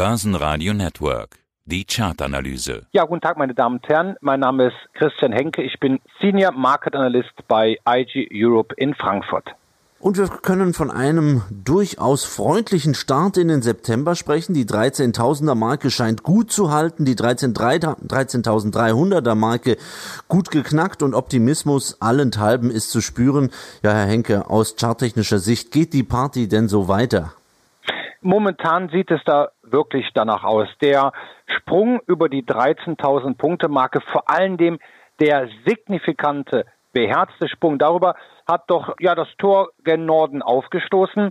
Börsenradio 0.00 0.72
Network. 0.72 1.40
Die 1.66 1.84
Chartanalyse. 1.84 2.86
Ja, 2.92 3.04
guten 3.04 3.20
Tag, 3.20 3.36
meine 3.36 3.52
Damen 3.52 3.76
und 3.76 3.86
Herren. 3.86 4.16
Mein 4.22 4.40
Name 4.40 4.68
ist 4.68 4.76
Christian 4.94 5.30
Henke. 5.30 5.60
Ich 5.60 5.78
bin 5.78 6.00
Senior 6.22 6.52
Market 6.52 6.96
Analyst 6.96 7.34
bei 7.48 7.76
IG 7.86 8.26
Europe 8.32 8.74
in 8.78 8.94
Frankfurt. 8.94 9.50
Und 9.98 10.16
wir 10.16 10.28
können 10.28 10.72
von 10.72 10.90
einem 10.90 11.42
durchaus 11.50 12.24
freundlichen 12.24 12.94
Start 12.94 13.36
in 13.36 13.48
den 13.48 13.60
September 13.60 14.14
sprechen. 14.14 14.54
Die 14.54 14.64
13.000er 14.64 15.54
Marke 15.54 15.90
scheint 15.90 16.22
gut 16.22 16.50
zu 16.50 16.72
halten, 16.72 17.04
die 17.04 17.14
13.300er 17.14 19.34
Marke 19.34 19.76
gut 20.28 20.50
geknackt 20.50 21.02
und 21.02 21.12
Optimismus 21.12 22.00
allenthalben 22.00 22.70
ist 22.70 22.90
zu 22.90 23.02
spüren. 23.02 23.50
Ja, 23.82 23.92
Herr 23.92 24.06
Henke, 24.06 24.48
aus 24.48 24.76
charttechnischer 24.80 25.40
Sicht 25.40 25.72
geht 25.72 25.92
die 25.92 26.04
Party 26.04 26.48
denn 26.48 26.68
so 26.68 26.88
weiter? 26.88 27.34
Momentan 28.22 28.90
sieht 28.90 29.10
es 29.10 29.22
da 29.24 29.48
wirklich 29.62 30.10
danach 30.12 30.44
aus. 30.44 30.68
Der 30.82 31.12
Sprung 31.46 32.00
über 32.06 32.28
die 32.28 32.44
13.000 32.44 33.38
Punkte 33.38 33.68
Marke, 33.68 34.02
vor 34.12 34.28
allen 34.28 34.58
Dingen 34.58 34.78
der 35.20 35.48
signifikante 35.66 36.66
beherzte 36.92 37.48
Sprung 37.48 37.78
darüber 37.78 38.14
hat 38.46 38.64
doch 38.68 38.94
ja 39.00 39.14
das 39.14 39.28
Tor 39.38 39.70
gen 39.84 40.04
Norden 40.04 40.42
aufgestoßen. 40.42 41.30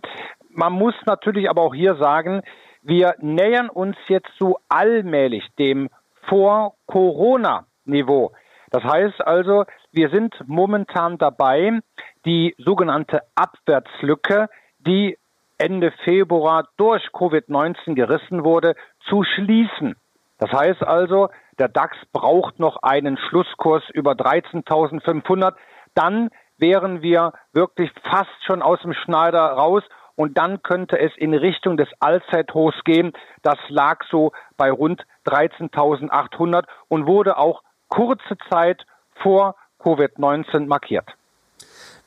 Man 0.49 0.73
muss 0.73 0.95
natürlich 1.05 1.47
aber 1.49 1.61
auch 1.61 1.75
hier 1.75 1.95
sagen, 1.95 2.41
wir 2.81 3.13
nähern 3.19 3.69
uns 3.69 3.95
jetzt 4.07 4.31
so 4.39 4.57
allmählich 4.69 5.45
dem 5.59 5.89
Vor-Corona-Niveau. 6.27 8.31
Das 8.71 8.83
heißt 8.83 9.21
also, 9.25 9.65
wir 9.91 10.09
sind 10.09 10.35
momentan 10.47 11.17
dabei, 11.17 11.79
die 12.25 12.55
sogenannte 12.57 13.21
Abwärtslücke, 13.35 14.47
die 14.79 15.17
Ende 15.59 15.91
Februar 16.03 16.67
durch 16.77 17.03
Covid-19 17.07 17.93
gerissen 17.93 18.43
wurde, 18.43 18.75
zu 19.07 19.23
schließen. 19.23 19.95
Das 20.39 20.51
heißt 20.51 20.83
also, 20.83 21.29
der 21.59 21.67
DAX 21.67 21.97
braucht 22.13 22.59
noch 22.59 22.77
einen 22.81 23.17
Schlusskurs 23.17 23.83
über 23.93 24.13
13.500. 24.13 25.53
Dann 25.93 26.29
wären 26.57 27.01
wir 27.01 27.33
wirklich 27.51 27.91
fast 28.09 28.43
schon 28.45 28.61
aus 28.61 28.81
dem 28.81 28.93
Schneider 28.93 29.41
raus 29.41 29.83
und 30.15 30.37
dann 30.37 30.63
könnte 30.63 30.97
es 30.97 31.11
in 31.17 31.33
Richtung 31.33 31.77
des 31.77 31.89
Allzeithochs 31.99 32.83
gehen. 32.83 33.13
Das 33.41 33.57
lag 33.67 34.03
so 34.09 34.31
bei 34.57 34.71
rund 34.71 35.05
13.800 35.25 36.65
und 36.87 37.05
wurde 37.05 37.37
auch 37.37 37.61
kurze 37.89 38.37
Zeit 38.49 38.85
vor 39.15 39.55
Covid-19 39.79 40.67
markiert. 40.67 41.07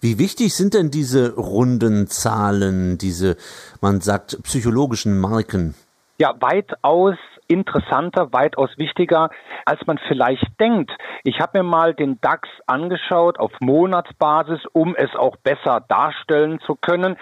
Wie 0.05 0.19
wichtig 0.19 0.53
sind 0.53 0.75
denn 0.75 0.91
diese 0.91 1.37
runden 1.37 2.09
Zahlen, 2.09 2.99
diese, 2.99 3.37
man 3.81 4.01
sagt, 4.01 4.37
psychologischen 4.43 5.21
Marken? 5.21 5.77
Ja, 6.19 6.35
weitaus 6.41 7.15
interessanter, 7.47 8.33
weitaus 8.33 8.71
wichtiger, 8.79 9.31
als 9.65 9.87
man 9.87 10.01
vielleicht 10.09 10.59
denkt. 10.59 10.91
Ich 11.23 11.39
habe 11.39 11.59
mir 11.59 11.63
mal 11.63 11.95
den 11.95 12.21
DAX 12.21 12.49
angeschaut 12.67 13.39
auf 13.39 13.53
Monatsbasis, 13.61 14.63
um 14.73 14.97
es 14.97 15.15
auch 15.15 15.37
besser 15.37 15.85
darstellen 15.87 16.59
zu 16.67 16.75
können. 16.75 17.17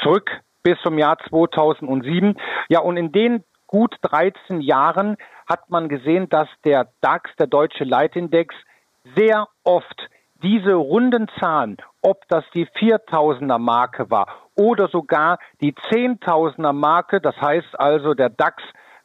Zurück 0.00 0.30
bis 0.62 0.78
zum 0.84 0.98
Jahr 0.98 1.18
2007. 1.28 2.38
Ja, 2.68 2.82
und 2.82 2.98
in 2.98 3.10
den 3.10 3.42
gut 3.66 3.96
13 4.02 4.60
Jahren 4.60 5.16
hat 5.48 5.70
man 5.70 5.88
gesehen, 5.88 6.28
dass 6.28 6.48
der 6.64 6.92
DAX, 7.00 7.30
der 7.40 7.48
deutsche 7.48 7.82
Leitindex, 7.82 8.54
sehr 9.16 9.48
oft 9.64 10.08
diese 10.42 10.74
runden 10.74 11.28
Zahlen, 11.38 11.76
ob 12.02 12.26
das 12.28 12.44
die 12.54 12.66
4000er 12.66 13.58
Marke 13.58 14.10
war 14.10 14.26
oder 14.54 14.88
sogar 14.88 15.38
die 15.60 15.72
10.000er 15.72 16.72
Marke, 16.72 17.20
das 17.20 17.40
heißt 17.40 17.78
also 17.78 18.14
der 18.14 18.30
DAX 18.30 18.62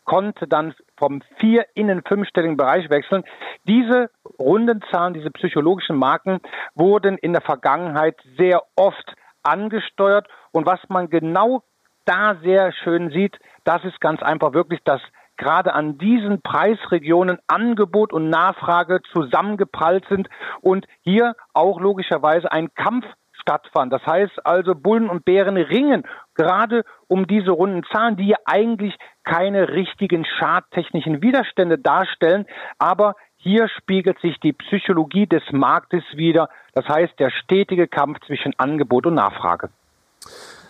konnte 0.08 0.48
dann 0.48 0.74
vom 0.98 1.22
vier 1.38 1.66
in 1.76 1.88
den 1.88 2.02
fünfstelligen 2.02 2.58
Bereich 2.58 2.90
wechseln. 2.90 3.24
Diese 3.68 4.10
runden 4.40 4.82
Zahlen, 4.90 5.14
diese 5.14 5.30
psychologischen 5.32 5.98
Marken 5.98 6.40
wurden 6.76 7.18
in 7.18 7.34
der 7.34 7.42
Vergangenheit 7.42 8.16
sehr 8.38 8.64
oft 8.78 9.14
angesteuert. 9.44 10.28
Und 10.54 10.66
was 10.66 10.80
man 10.88 11.10
genau 11.10 11.62
da 12.06 12.36
sehr 12.42 12.72
schön 12.72 13.12
sieht, 13.12 13.38
das 13.66 13.84
ist 13.84 14.00
ganz 14.00 14.24
einfach 14.24 14.54
wirklich, 14.54 14.82
dass 14.86 15.02
gerade 15.38 15.74
an 15.74 15.98
diesen 15.98 16.42
Preisregionen 16.42 17.40
Angebot 17.48 18.12
und 18.12 18.30
Nachfrage 18.30 19.02
zusammengeprallt 19.14 20.06
sind 20.10 20.30
und 20.62 20.86
hier 21.02 21.36
auch 21.54 21.80
logischerweise 21.80 22.52
ein 22.52 22.74
Kampf 22.74 23.06
stattfand. 23.34 23.94
Das 23.94 24.06
heißt 24.06 24.46
also, 24.46 24.76
Bullen 24.76 25.10
und 25.10 25.24
Bären 25.24 25.58
ringen 25.58 26.04
gerade 26.36 26.84
um 27.08 27.28
diese 27.28 27.52
runden 27.52 27.84
Zahlen, 27.92 28.18
die 28.18 28.28
ja 28.28 28.38
eigentlich 28.46 28.96
keine 29.24 29.70
richtigen 29.70 30.26
schadtechnischen 30.26 31.22
Widerstände 31.22 31.78
darstellen, 31.78 32.46
aber 32.78 33.16
hier 33.38 33.70
spiegelt 33.70 34.20
sich 34.20 34.40
die 34.40 34.54
Psychologie 34.54 35.28
des 35.28 35.44
Marktes 35.52 36.04
wieder, 36.14 36.50
das 36.74 36.88
heißt 36.88 37.20
der 37.20 37.30
stetige 37.30 37.88
Kampf 37.88 38.20
zwischen 38.26 38.54
Angebot 38.58 39.06
und 39.06 39.16
Nachfrage. 39.16 39.70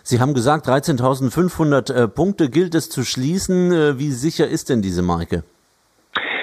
Sie 0.08 0.22
haben 0.22 0.32
gesagt, 0.32 0.66
13.500 0.66 1.92
äh, 1.92 2.08
Punkte 2.08 2.48
gilt 2.48 2.74
es 2.74 2.88
zu 2.88 3.04
schließen. 3.04 3.70
Äh, 3.70 3.98
wie 3.98 4.10
sicher 4.10 4.48
ist 4.48 4.70
denn 4.70 4.80
diese 4.80 5.02
Marke? 5.02 5.44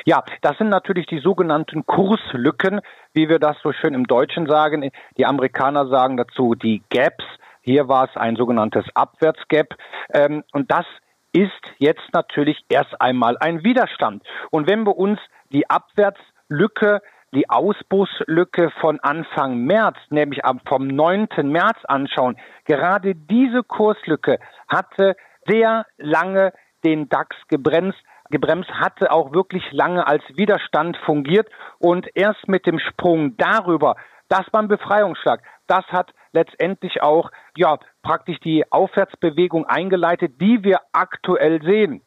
Ja, 0.05 0.23
das 0.43 0.55
sind 0.59 0.69
natürlich 0.69 1.07
die 1.07 1.17
sogenannten 1.17 1.83
Kurslücken, 1.87 2.81
wie 3.13 3.27
wir 3.27 3.39
das 3.39 3.57
so 3.63 3.71
schön 3.71 3.95
im 3.95 4.05
Deutschen 4.05 4.45
sagen. 4.45 4.91
Die 5.17 5.25
Amerikaner 5.25 5.87
sagen 5.87 6.15
dazu 6.15 6.53
die 6.53 6.83
Gaps. 6.91 7.25
Hier 7.61 7.87
war 7.87 8.07
es 8.07 8.15
ein 8.15 8.35
sogenanntes 8.35 8.85
Abwärtsgap. 8.93 9.73
Ähm, 10.13 10.43
und 10.53 10.69
das 10.69 10.85
ist 11.33 11.49
jetzt 11.79 12.13
natürlich 12.13 12.63
erst 12.69 13.01
einmal 13.01 13.35
ein 13.39 13.63
Widerstand. 13.63 14.21
Und 14.51 14.69
wenn 14.69 14.85
wir 14.85 14.95
uns 14.95 15.17
die 15.51 15.67
Abwärtslücke 15.67 17.01
die 17.35 17.49
Ausbruchslücke 17.49 18.71
von 18.79 18.99
Anfang 19.01 19.57
März, 19.59 19.97
nämlich 20.09 20.41
vom 20.67 20.87
9. 20.87 21.27
März 21.43 21.77
anschauen, 21.83 22.37
gerade 22.65 23.13
diese 23.13 23.61
Kurslücke 23.63 24.39
hatte 24.67 25.15
sehr 25.45 25.85
lange 25.97 26.53
den 26.83 27.09
DAX 27.09 27.35
gebremst, 27.49 27.99
gebremst, 28.29 28.69
hatte 28.71 29.11
auch 29.11 29.33
wirklich 29.33 29.63
lange 29.71 30.07
als 30.07 30.23
Widerstand 30.35 30.97
fungiert 31.05 31.47
und 31.79 32.07
erst 32.15 32.47
mit 32.47 32.65
dem 32.65 32.79
Sprung 32.79 33.37
darüber, 33.37 33.95
das 34.29 34.45
war 34.51 34.61
ein 34.61 34.67
Befreiungsschlag, 34.67 35.41
das 35.67 35.85
hat 35.87 36.13
letztendlich 36.31 37.01
auch, 37.01 37.31
ja, 37.55 37.77
praktisch 38.01 38.39
die 38.39 38.71
Aufwärtsbewegung 38.71 39.65
eingeleitet, 39.65 40.39
die 40.41 40.63
wir 40.63 40.79
aktuell 40.91 41.61
sehen. 41.61 42.01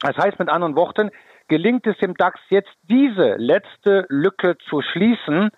Das 0.00 0.16
heißt 0.16 0.38
mit 0.38 0.48
anderen 0.48 0.76
Worten, 0.76 1.10
Gelingt 1.48 1.86
es 1.86 1.96
dem 1.98 2.14
DAX 2.14 2.40
jetzt 2.50 2.72
diese 2.88 3.36
letzte 3.36 4.06
Lücke 4.08 4.56
zu 4.68 4.82
schließen, 4.82 5.50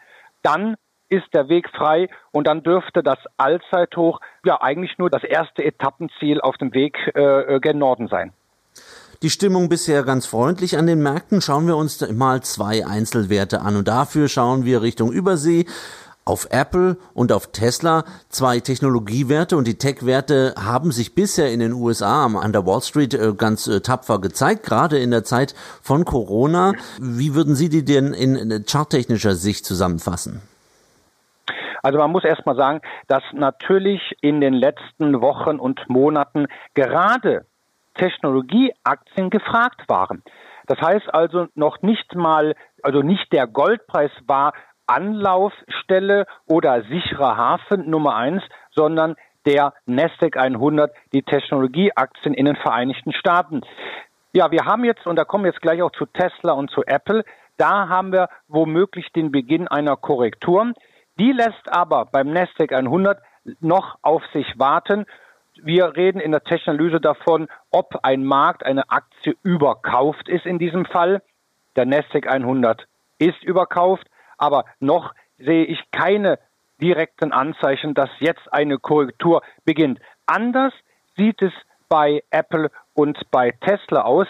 dann 0.43 0.77
ist 1.09 1.27
der 1.33 1.49
Weg 1.49 1.71
frei 1.71 2.09
und 2.31 2.47
dann 2.47 2.63
dürfte 2.63 3.03
das 3.03 3.19
Allzeithoch 3.39 4.21
ja 4.45 4.61
eigentlich 4.61 4.99
nur 4.99 5.09
das 5.09 5.25
erste 5.25 5.65
Etappenziel 5.65 6.41
auf 6.41 6.57
dem 6.59 6.75
Weg 6.75 6.99
äh, 7.15 7.57
äh 7.57 7.61
gen 7.61 7.79
Norden 7.79 8.09
sein. 8.09 8.33
Die 9.23 9.31
Stimmung 9.31 9.69
bisher 9.69 10.05
ganz 10.05 10.27
freundlich 10.27 10.79
an 10.79 10.87
den 10.87 11.03
Märkten. 11.03 11.41
Schauen 11.41 11.67
wir 11.67 11.77
uns 11.77 12.07
mal 12.13 12.43
zwei 12.43 12.87
Einzelwerte 12.87 13.63
an 13.63 13.75
und 13.77 13.89
dafür 13.89 14.29
schauen 14.29 14.65
wir 14.65 14.83
Richtung 14.83 15.11
Übersee 15.11 15.65
auf 16.29 16.49
Apple 16.51 16.97
und 17.15 17.33
auf 17.33 17.53
Tesla 17.53 18.05
zwei 18.29 18.61
Technologiewerte 18.61 19.57
und 19.57 19.67
die 19.67 19.79
Tech-Werte 19.79 20.55
haben 20.57 20.93
sich 20.93 21.15
bisher 21.15 21.51
in 21.53 21.61
den 21.61 21.73
USA 21.73 22.27
an 22.27 22.53
der 22.53 22.67
Wall 22.67 22.83
Street 22.83 23.15
äh, 23.15 23.33
ganz 23.33 23.67
äh, 23.67 23.81
tapfer 23.81 24.21
gezeigt, 24.21 24.65
gerade 24.65 24.99
in 24.99 25.11
der 25.11 25.25
Zeit 25.25 25.55
von 25.83 26.05
Corona. 26.05 26.73
Wie 27.01 27.35
würden 27.35 27.55
Sie 27.55 27.69
die 27.69 27.85
denn 27.85 28.13
in 28.13 28.65
charttechnischer 28.67 29.35
Sicht 29.35 29.65
zusammenfassen? 29.65 30.43
Also 31.83 31.99
man 31.99 32.11
muss 32.11 32.25
erst 32.25 32.45
mal 32.45 32.57
sagen, 32.57 32.81
dass 33.07 33.23
natürlich 33.33 34.01
in 34.21 34.41
den 34.41 34.55
letzten 34.55 35.21
Wochen 35.21 35.59
und 35.59 35.89
Monaten 35.89 36.47
gerade 36.75 37.47
Technologieaktien 37.95 39.31
gefragt 39.31 39.89
waren. 39.89 40.23
Das 40.67 40.81
heißt 40.81 41.13
also 41.13 41.47
noch 41.55 41.81
nicht 41.83 42.15
mal, 42.15 42.55
also 42.83 43.03
nicht 43.03 43.33
der 43.33 43.47
Goldpreis 43.47 44.11
war 44.27 44.53
Anlaufstelle 44.89 46.27
oder 46.47 46.83
sicherer 46.83 47.37
Hafen 47.37 47.89
Nummer 47.89 48.17
eins, 48.17 48.43
sondern 48.71 49.17
der 49.47 49.73
Nasdaq 49.87 50.37
100, 50.37 50.93
die 51.13 51.23
Technologieaktien 51.23 52.35
in 52.35 52.47
den 52.47 52.57
Vereinigten 52.57 53.13
Staaten. 53.13 53.63
Ja, 54.33 54.51
wir 54.51 54.65
haben 54.65 54.85
jetzt, 54.85 55.07
und 55.07 55.17
da 55.17 55.25
kommen 55.25 55.45
wir 55.45 55.53
jetzt 55.53 55.63
gleich 55.63 55.81
auch 55.83 55.93
zu 55.93 56.07
Tesla 56.07 56.53
und 56.53 56.71
zu 56.71 56.83
Apple, 56.85 57.25
da 57.57 57.89
haben 57.89 58.13
wir 58.13 58.29
womöglich 58.47 59.11
den 59.13 59.33
Beginn 59.33 59.67
einer 59.69 59.97
Korrektur. 59.97 60.73
Die 61.19 61.33
lässt 61.33 61.69
aber 61.71 62.05
beim 62.07 62.33
Nasdaq 62.33 62.73
100 62.73 63.21
noch 63.61 63.99
auf 64.03 64.23
sich 64.33 64.59
warten. 64.59 65.07
Wir 65.61 65.97
reden 65.97 66.21
in 66.21 66.31
der 66.31 66.45
Technologie 66.45 67.01
davon, 67.01 67.49
ob 67.71 67.99
ein 68.05 68.25
Markt, 68.25 68.65
eine 68.65 68.89
Aktie 68.91 69.35
überkauft 69.43 70.29
ist 70.29 70.47
in 70.47 70.59
diesem 70.59 70.85
Fall. 70.85 71.23
Der 71.75 71.87
Nasdaq 71.87 72.29
100 72.29 72.87
ist 73.19 73.43
überkauft 73.43 74.07
aber 74.39 74.65
noch 74.81 75.13
sehe 75.39 75.65
ich 75.65 75.79
keine 75.91 76.39
direkten 76.81 77.33
Anzeichen, 77.33 77.95
dass 77.95 78.11
jetzt 78.21 78.53
eine 78.53 78.79
Korrektur 78.79 79.43
beginnt. 79.65 80.01
Anders 80.27 80.73
sieht 81.17 81.43
es 81.43 81.53
bei 81.89 82.23
Apple 82.31 82.71
und 82.95 83.19
bei 83.31 83.51
Tesla 83.51 84.03
aus. 84.03 84.27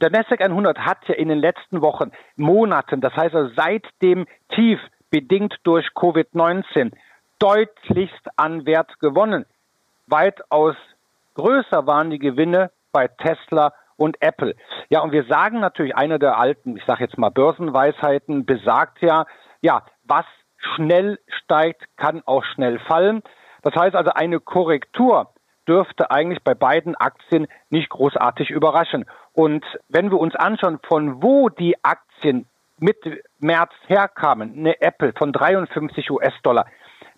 Der 0.00 0.10
Nasdaq 0.10 0.40
100 0.40 0.78
hat 0.78 0.98
ja 1.06 1.14
in 1.14 1.28
den 1.28 1.38
letzten 1.38 1.80
Wochen, 1.82 2.10
Monaten, 2.36 3.00
das 3.00 3.14
heißt 3.14 3.34
also 3.34 3.54
seit 3.54 3.86
dem 4.02 4.26
Tief 4.54 4.80
bedingt 5.10 5.54
durch 5.62 5.86
Covid-19 5.88 6.92
deutlichst 7.38 8.28
an 8.36 8.66
Wert 8.66 8.98
gewonnen. 9.00 9.44
Weitaus 10.06 10.76
größer 11.34 11.86
waren 11.86 12.10
die 12.10 12.18
Gewinne 12.18 12.70
bei 12.92 13.08
Tesla 13.08 13.72
und 13.96 14.16
Apple. 14.20 14.54
Ja, 14.88 15.00
und 15.00 15.12
wir 15.12 15.24
sagen 15.24 15.60
natürlich, 15.60 15.94
eine 15.96 16.18
der 16.18 16.38
alten, 16.38 16.76
ich 16.76 16.84
sage 16.84 17.04
jetzt 17.04 17.18
mal 17.18 17.30
Börsenweisheiten, 17.30 18.46
besagt 18.46 19.00
ja, 19.02 19.26
ja, 19.62 19.84
was 20.04 20.26
schnell 20.74 21.18
steigt, 21.28 21.84
kann 21.96 22.22
auch 22.26 22.44
schnell 22.44 22.78
fallen. 22.80 23.22
Das 23.62 23.74
heißt 23.74 23.96
also, 23.96 24.10
eine 24.12 24.40
Korrektur 24.40 25.32
dürfte 25.66 26.10
eigentlich 26.10 26.42
bei 26.42 26.54
beiden 26.54 26.96
Aktien 26.96 27.46
nicht 27.70 27.88
großartig 27.88 28.50
überraschen. 28.50 29.06
Und 29.32 29.64
wenn 29.88 30.10
wir 30.10 30.18
uns 30.18 30.34
anschauen, 30.34 30.80
von 30.86 31.22
wo 31.22 31.48
die 31.48 31.76
Aktien 31.82 32.46
Mitte 32.78 33.22
März 33.38 33.72
herkamen, 33.86 34.54
eine 34.56 34.80
Apple 34.80 35.12
von 35.16 35.32
53 35.32 36.10
US-Dollar, 36.10 36.66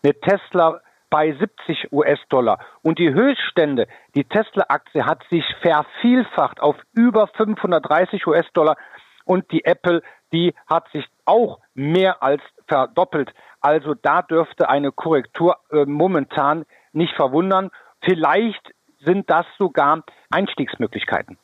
eine 0.02 0.12
Tesla 0.20 0.81
bei 1.08 1.32
70 1.32 1.93
US-Dollar 1.93 2.58
und 2.82 2.99
die 2.99 3.14
Höchststände, 3.14 3.87
die 4.14 4.25
Tesla-Aktie 4.25 5.06
hat 5.06 5.25
sich 5.31 5.44
vervielfacht 5.62 6.61
auf 6.61 6.76
über 6.93 7.29
530 7.29 8.26
US-Dollar 8.26 8.76
und 9.25 9.50
die 9.53 9.65
Apple, 9.65 10.03
die 10.32 10.55
hat 10.67 10.91
sich 10.93 11.05
auch 11.25 11.61
mehr 11.75 12.23
als 12.23 12.43
verdoppelt. 12.67 13.32
Also 13.61 13.94
da 13.94 14.23
dürfte 14.23 14.69
eine 14.69 14.93
Korrektur 14.93 15.56
äh, 15.71 15.85
momentan 15.85 16.65
nicht 16.93 17.15
verwundern. 17.15 17.71
Vielleicht 18.03 18.73
sind 19.05 19.29
das 19.31 19.47
sogar 19.59 20.03
Einstiegsmöglichkeiten. 20.31 21.38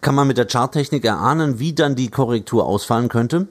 Kann 0.00 0.14
man 0.14 0.26
mit 0.26 0.38
der 0.38 0.46
Charttechnik 0.46 1.04
erahnen, 1.04 1.58
wie 1.58 1.74
dann 1.74 1.94
die 1.94 2.10
Korrektur 2.10 2.66
ausfallen 2.66 3.08
könnte? 3.08 3.48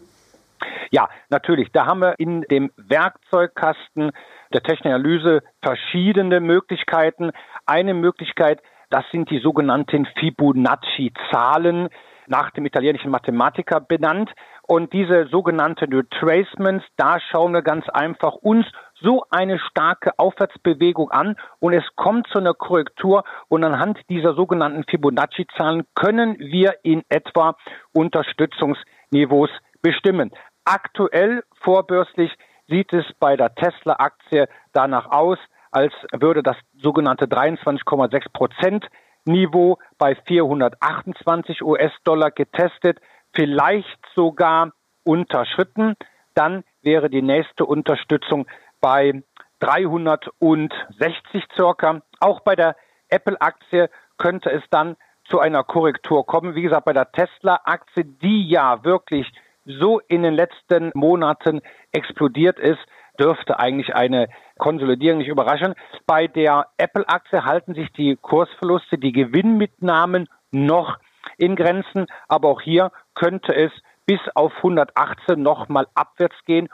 Ja, 0.92 1.08
natürlich. 1.30 1.72
Da 1.72 1.86
haben 1.86 2.00
wir 2.00 2.16
in 2.18 2.42
dem 2.42 2.72
Werkzeugkasten 2.76 4.12
der 4.52 4.64
technischen 4.64 4.94
Analyse 4.94 5.42
verschiedene 5.62 6.40
Möglichkeiten. 6.40 7.32
Eine 7.68 7.94
Möglichkeit, 7.94 8.62
das 8.90 9.06
sind 9.12 9.30
die 9.30 9.40
sogenannten 9.40 10.08
Fibonacci-Zahlen, 10.18 11.90
nach 12.30 12.52
dem 12.52 12.66
italienischen 12.66 13.12
Mathematiker 13.12 13.80
benannt. 13.80 14.32
Und 14.68 14.94
diese 14.94 15.28
sogenannten 15.28 15.92
Retracements, 15.94 16.86
da 16.96 17.20
schauen 17.20 17.54
wir 17.54 17.64
ganz 17.64 17.90
einfach 17.90 18.36
uns 18.36 18.66
so 19.02 19.24
eine 19.32 19.60
starke 19.60 20.12
Aufwärtsbewegung 20.18 21.10
an 21.12 21.36
und 21.60 21.74
es 21.74 21.84
kommt 21.96 22.28
zu 22.28 22.40
einer 22.40 22.54
Korrektur 22.54 23.24
und 23.48 23.64
anhand 23.64 24.00
dieser 24.10 24.34
sogenannten 24.34 24.84
Fibonacci-Zahlen 24.84 25.86
können 25.96 26.38
wir 26.38 26.76
in 26.84 27.04
etwa 27.10 27.56
Unterstützungsniveaus 27.94 29.50
bestimmen. 29.82 30.32
Aktuell 30.66 31.44
vorbörslich 31.62 32.32
sieht 32.68 32.94
es 32.94 33.06
bei 33.20 33.36
der 33.36 33.56
Tesla-Aktie 33.56 34.48
danach 34.74 35.10
aus, 35.10 35.40
als 35.72 35.94
würde 36.12 36.44
das 36.44 36.58
sogenannte 36.78 37.26
23,6 37.26 38.32
Prozent 38.34 38.86
Niveau 39.26 39.78
bei 39.98 40.16
428 40.16 41.62
US-Dollar 41.62 42.32
getestet, 42.32 43.00
vielleicht 43.34 44.00
sogar 44.16 44.72
unterschritten. 45.04 45.96
Dann 46.34 46.64
wäre 46.82 47.10
die 47.10 47.22
nächste 47.22 47.66
Unterstützung 47.66 48.48
bei 48.82 49.24
360 49.60 51.44
circa. 51.56 52.02
Auch 52.20 52.42
bei 52.42 52.56
der 52.56 52.76
Apple-Aktie 53.10 53.90
könnte 54.18 54.52
es 54.52 54.64
dann 54.70 54.96
zu 55.26 55.40
einer 55.40 55.64
Korrektur 55.64 56.26
kommen. 56.26 56.56
Wie 56.56 56.62
gesagt, 56.62 56.86
bei 56.86 56.94
der 56.94 57.12
Tesla-Aktie, 57.12 58.06
die 58.06 58.48
ja 58.50 58.84
wirklich 58.84 59.32
so 59.66 60.00
in 60.00 60.24
den 60.24 60.34
letzten 60.34 60.92
Monaten 60.96 61.62
explodiert 61.92 62.58
ist, 62.60 62.80
dürfte 63.20 63.60
eigentlich 63.60 63.96
eine 63.96 64.28
Konsolidierung 64.58 65.20
nicht 65.20 65.28
überraschen. 65.28 65.76
Bei 66.06 66.28
der 66.28 66.68
Apple-Aktie 66.78 67.46
halten 67.46 67.74
sich 67.74 67.92
die 67.92 68.16
Kursverluste, 68.16 68.98
die 68.98 69.12
Gewinnmitnahmen 69.12 70.28
noch 70.52 70.98
in 71.38 71.56
Grenzen, 71.56 72.08
aber 72.28 72.50
auch 72.50 72.62
hier 72.62 72.92
könnte 73.14 73.54
es 73.54 73.72
bis 74.06 74.20
auf 74.34 74.52
118 74.58 75.42
nochmal 75.42 75.88
abwärts 75.94 76.36
gehen, 76.46 76.70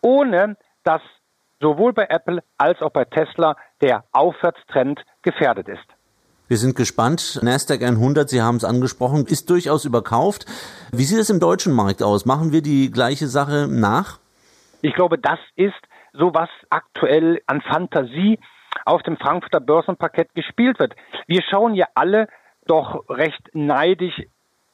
ohne 0.00 0.56
dass 0.84 1.02
sowohl 1.60 1.92
bei 1.92 2.06
Apple 2.08 2.42
als 2.56 2.80
auch 2.80 2.90
bei 2.90 3.04
Tesla 3.04 3.56
der 3.80 4.04
Aufwärtstrend 4.12 5.04
gefährdet 5.22 5.68
ist. 5.68 5.84
Wir 6.46 6.56
sind 6.56 6.76
gespannt. 6.76 7.40
Nasdaq 7.42 7.82
100, 7.82 8.30
Sie 8.30 8.40
haben 8.40 8.56
es 8.56 8.64
angesprochen, 8.64 9.26
ist 9.26 9.50
durchaus 9.50 9.84
überkauft. 9.84 10.46
Wie 10.92 11.04
sieht 11.04 11.18
es 11.18 11.28
im 11.28 11.40
deutschen 11.40 11.74
Markt 11.74 12.02
aus? 12.02 12.24
Machen 12.24 12.52
wir 12.52 12.62
die 12.62 12.90
gleiche 12.90 13.26
Sache 13.26 13.68
nach? 13.68 14.18
Ich 14.80 14.94
glaube, 14.94 15.18
das 15.18 15.38
ist 15.56 15.74
so, 16.12 16.34
was 16.34 16.48
aktuell 16.70 17.40
an 17.46 17.60
Fantasie 17.60 18.38
auf 18.84 19.02
dem 19.02 19.16
Frankfurter 19.16 19.60
Börsenparkett 19.60 20.34
gespielt 20.34 20.78
wird. 20.78 20.94
Wir 21.26 21.42
schauen 21.42 21.74
ja 21.74 21.86
alle 21.94 22.28
doch 22.66 23.08
recht 23.08 23.40
neidisch 23.52 24.22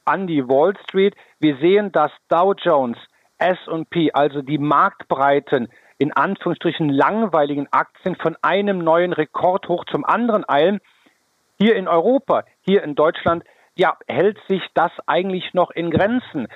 an 0.05 0.27
die 0.27 0.47
Wall 0.47 0.75
Street. 0.89 1.15
Wir 1.39 1.57
sehen, 1.57 1.93
dass 1.93 2.13
Dow 2.29 2.55
Jones, 2.55 2.99
S&P, 3.39 4.13
also 4.13 4.43
die 4.43 4.59
Marktbreiten 4.59 5.69
in 5.99 6.13
Anführungsstrichen 6.13 6.89
langweiligen 6.89 7.69
Aktien 7.71 8.17
von 8.17 8.37
einem 8.43 8.79
neuen 8.79 9.13
Rekordhoch 9.13 9.85
zum 9.87 10.05
anderen 10.05 10.49
eilen. 10.49 10.81
Hier 11.59 11.77
in 11.77 11.89
Europa, 11.89 12.45
hier 12.63 12.83
in 12.83 12.95
Deutschland, 12.95 13.45
ja, 13.77 13.97
hält 14.07 14.39
sich 14.49 14.63
das 14.75 14.93
eigentlich 15.07 15.55
noch 15.55 15.71
in 15.71 15.91
Grenzen. 15.91 16.49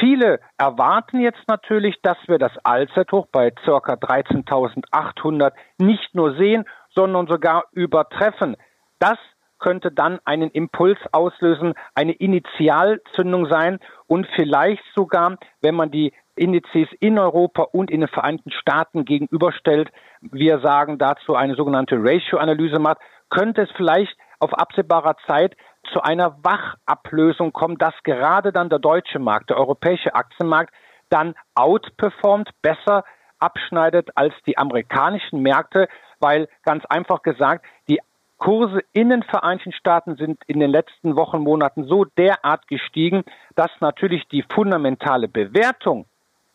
Viele 0.00 0.40
erwarten 0.56 1.20
jetzt 1.20 1.46
natürlich, 1.46 2.00
dass 2.02 2.16
wir 2.26 2.38
das 2.38 2.52
Allzeithoch 2.64 3.26
bei 3.30 3.50
ca. 3.50 3.68
13.800 3.76 5.52
nicht 5.78 6.14
nur 6.14 6.36
sehen, 6.36 6.64
sondern 6.94 7.26
sogar 7.26 7.64
übertreffen. 7.72 8.56
Das 8.98 9.18
könnte 9.58 9.92
dann 9.92 10.18
einen 10.24 10.50
Impuls 10.50 10.98
auslösen, 11.12 11.74
eine 11.94 12.12
Initialzündung 12.12 13.46
sein 13.50 13.78
und 14.06 14.26
vielleicht 14.34 14.82
sogar, 14.94 15.36
wenn 15.60 15.74
man 15.74 15.90
die 15.90 16.14
Indizes 16.34 16.88
in 17.00 17.18
Europa 17.18 17.64
und 17.64 17.90
in 17.90 18.00
den 18.00 18.08
Vereinigten 18.08 18.50
Staaten 18.50 19.04
gegenüberstellt, 19.04 19.90
wir 20.22 20.60
sagen 20.60 20.96
dazu 20.96 21.34
eine 21.34 21.54
sogenannte 21.56 21.96
Ratio-Analyse 21.96 22.78
macht, 22.78 22.98
könnte 23.28 23.62
es 23.62 23.70
vielleicht 23.76 24.16
auf 24.38 24.54
absehbarer 24.54 25.16
Zeit 25.26 25.54
zu 25.92 26.02
einer 26.02 26.36
Wachablösung 26.42 27.52
kommen, 27.52 27.78
dass 27.78 27.94
gerade 28.04 28.52
dann 28.52 28.68
der 28.68 28.78
deutsche 28.78 29.18
Markt, 29.18 29.50
der 29.50 29.56
europäische 29.58 30.14
Aktienmarkt 30.14 30.72
dann 31.08 31.34
outperformt, 31.54 32.50
besser 32.62 33.04
abschneidet 33.38 34.10
als 34.16 34.34
die 34.46 34.58
amerikanischen 34.58 35.40
Märkte, 35.40 35.88
weil 36.20 36.48
ganz 36.62 36.84
einfach 36.86 37.22
gesagt, 37.22 37.64
die 37.88 38.00
Kurse 38.38 38.80
in 38.92 39.10
den 39.10 39.22
Vereinigten 39.22 39.72
Staaten 39.72 40.16
sind 40.16 40.42
in 40.46 40.60
den 40.60 40.70
letzten 40.70 41.14
Wochen, 41.14 41.40
Monaten 41.40 41.84
so 41.84 42.04
derart 42.04 42.66
gestiegen, 42.68 43.22
dass 43.54 43.70
natürlich 43.80 44.26
die 44.28 44.44
fundamentale 44.50 45.28
Bewertung 45.28 46.06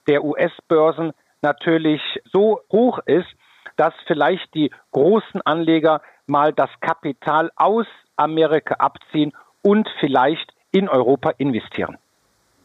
der 0.08 0.24
US-Börsen 0.24 1.14
natürlich 1.42 2.02
so 2.26 2.60
hoch 2.72 3.00
ist, 3.06 3.28
dass 3.76 3.94
vielleicht 4.08 4.54
die 4.56 4.72
großen 4.92 5.42
Anleger 5.44 6.02
mal 6.28 6.54
das 6.54 6.70
Kapital 6.82 7.52
aus 7.56 7.86
Amerika 8.16 8.76
abziehen 8.76 9.34
und 9.62 9.88
vielleicht 10.00 10.54
in 10.72 10.90
Europa 10.90 11.32
investieren. 11.38 11.98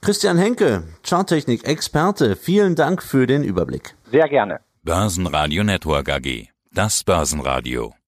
Christian 0.03 0.39
Henke, 0.39 0.85
Charttechnik-Experte, 1.03 2.37
vielen 2.37 2.75
Dank 2.75 3.03
für 3.03 3.27
den 3.27 3.45
Überblick. 3.45 3.95
Sehr 4.05 4.29
gerne. 4.29 4.61
Börsenradio 4.83 5.63
Network 5.63 6.09
AG. 6.09 6.49
Das 6.73 7.05
Börsenradio. 7.05 7.95